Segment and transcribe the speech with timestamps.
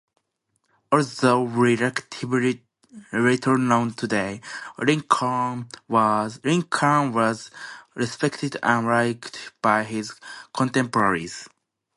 [0.91, 2.65] Although relatively
[3.13, 4.41] little known today,
[4.79, 6.41] Lincoln was
[7.93, 10.13] respected and liked by his
[10.55, 11.47] contemporaries.